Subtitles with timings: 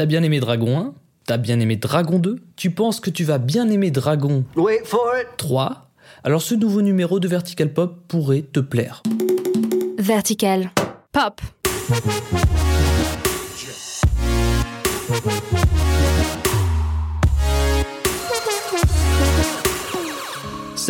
[0.00, 0.94] T'as bien aimé Dragon 1
[1.26, 5.12] T'as bien aimé Dragon 2 Tu penses que tu vas bien aimer Dragon Wait for
[5.20, 5.26] it.
[5.36, 5.90] 3
[6.24, 9.02] Alors ce nouveau numéro de Vertical Pop pourrait te plaire.
[9.98, 10.70] Vertical.
[11.12, 11.42] Pop.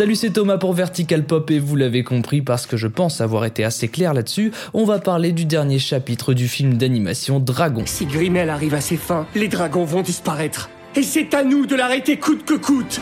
[0.01, 3.45] Salut, c'est Thomas pour Vertical Pop et vous l'avez compris parce que je pense avoir
[3.45, 7.83] été assez clair là-dessus, on va parler du dernier chapitre du film d'animation Dragon.
[7.85, 10.71] Si Grimel arrive à ses fins, les dragons vont disparaître.
[10.95, 12.99] Et c'est à nous de l'arrêter coûte que coûte.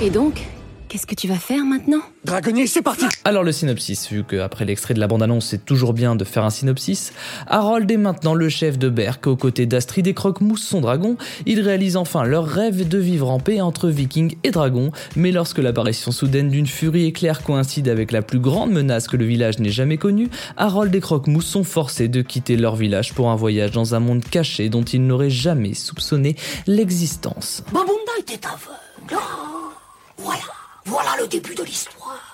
[0.00, 0.46] Et donc,
[0.92, 2.02] qu'est-ce que tu vas faire maintenant?
[2.26, 3.06] Dragonnier, c'est parti.
[3.24, 6.50] Alors le synopsis, vu qu'après l'extrait de la bande-annonce c'est toujours bien de faire un
[6.50, 7.14] synopsis,
[7.46, 11.62] Harold est maintenant le chef de Berk aux côtés d'Astrid et Croque-Mousse son dragon, ils
[11.62, 16.12] réalisent enfin leur rêve de vivre en paix entre vikings et dragons, mais lorsque l'apparition
[16.12, 19.96] soudaine d'une furie éclair coïncide avec la plus grande menace que le village n'ait jamais
[19.96, 24.00] connue, Harold et Croque-Mousse sont forcés de quitter leur village pour un voyage dans un
[24.00, 27.62] monde caché dont ils n'auraient jamais soupçonné l'existence.
[27.72, 29.14] Babunda était aveugle.
[29.14, 29.72] Ah,
[30.18, 30.42] Voilà,
[30.84, 32.31] voilà le début de l'histoire.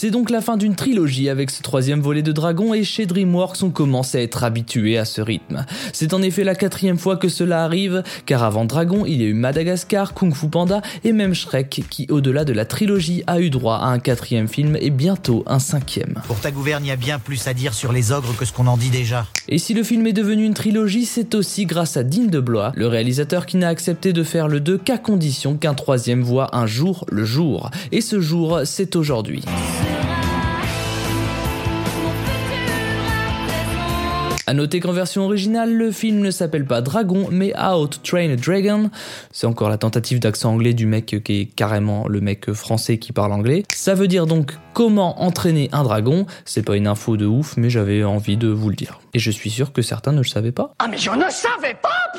[0.00, 3.62] C'est donc la fin d'une trilogie avec ce troisième volet de Dragon et chez DreamWorks
[3.62, 5.66] on commence à être habitué à ce rythme.
[5.92, 9.28] C'est en effet la quatrième fois que cela arrive, car avant Dragon il y a
[9.28, 13.50] eu Madagascar, Kung Fu Panda et même Shrek qui au-delà de la trilogie a eu
[13.50, 16.22] droit à un quatrième film et bientôt un cinquième.
[16.28, 18.54] Pour ta gouverne, il y a bien plus à dire sur les ogres que ce
[18.54, 19.26] qu'on en dit déjà.
[19.50, 22.86] Et si le film est devenu une trilogie, c'est aussi grâce à Dean DeBlois, le
[22.86, 27.04] réalisateur qui n'a accepté de faire le 2 qu'à condition qu'un troisième voit un jour
[27.10, 27.70] le jour.
[27.92, 29.44] Et ce jour, c'est aujourd'hui.
[34.50, 38.30] A noter qu'en version originale, le film ne s'appelle pas Dragon, mais How to Train
[38.30, 38.90] a Dragon.
[39.30, 43.12] C'est encore la tentative d'accent anglais du mec qui est carrément le mec français qui
[43.12, 43.62] parle anglais.
[43.72, 46.26] Ça veut dire donc comment entraîner un dragon.
[46.44, 48.98] C'est pas une info de ouf, mais j'avais envie de vous le dire.
[49.14, 50.74] Et je suis sûr que certains ne le savaient pas.
[50.80, 52.10] Ah mais je ne savais pas,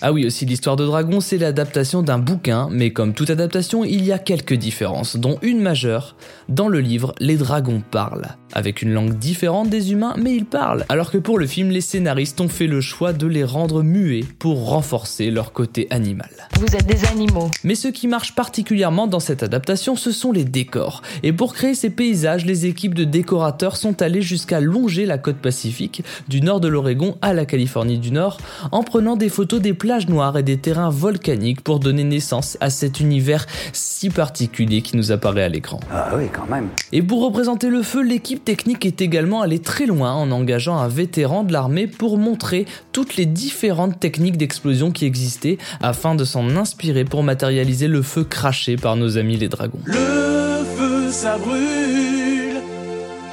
[0.00, 4.04] Ah oui, aussi l'histoire de Dragon, c'est l'adaptation d'un bouquin, mais comme toute adaptation, il
[4.04, 6.16] y a quelques différences, dont une majeure.
[6.48, 10.84] Dans le livre, les dragons parlent, avec une langue différente des humains, mais ils parlent.
[10.88, 14.24] Alors que pour le film, les scénaristes ont fait le choix de les rendre muets
[14.38, 16.30] pour renforcer leur côté animal.
[16.58, 17.50] Vous êtes des animaux.
[17.64, 21.02] Mais ce qui marche particulièrement dans cette adaptation, ce sont les décors.
[21.22, 25.36] Et pour créer ces paysages, les équipes de décorateurs sont allées jusqu'à longer la côte
[25.38, 28.38] pacifique, du nord de l'Oregon à la Californie du Nord,
[28.72, 32.70] en prenant des photos des plages noires et des terrains volcaniques pour donner naissance à
[32.70, 35.80] cet univers si particulier qui nous apparaît à l'écran.
[35.92, 36.68] Ah oui, quand même.
[36.92, 40.88] Et pour représenter le feu, l'équipe technique est également allée très loin en engageant un
[40.88, 46.56] vétéran de l'armée pour montrer toutes les différentes techniques d'explosion qui existaient afin de s'en
[46.56, 49.80] inspirer pour matérialiser le feu craché par nos amis les dragons.
[49.84, 52.62] Le feu ça brûle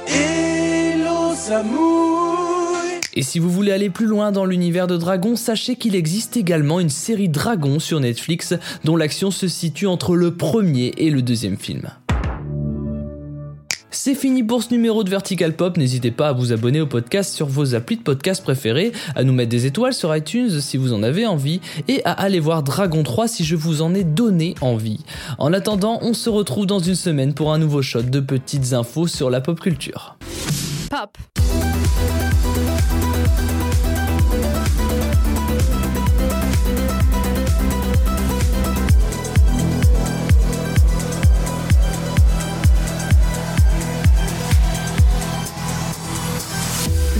[0.07, 2.24] et l'eau ça mouille.
[3.15, 6.79] Et si vous voulez aller plus loin dans l'univers de Dragon, sachez qu'il existe également
[6.81, 8.53] une série Dragon sur Netflix
[8.83, 11.89] dont l'action se situe entre le premier et le deuxième film.
[13.89, 15.77] C'est fini pour ce numéro de Vertical Pop.
[15.77, 19.31] N'hésitez pas à vous abonner au podcast sur vos applis de podcast préférés, à nous
[19.31, 23.03] mettre des étoiles sur iTunes si vous en avez envie, et à aller voir Dragon
[23.03, 24.99] 3 si je vous en ai donné envie.
[25.37, 29.07] En attendant, on se retrouve dans une semaine pour un nouveau shot de petites infos
[29.07, 30.17] sur la pop culture.
[30.89, 31.17] Pop.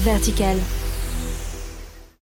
[0.06, 0.85] Vertical.